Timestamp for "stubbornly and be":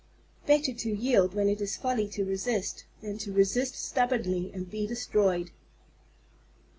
3.75-4.87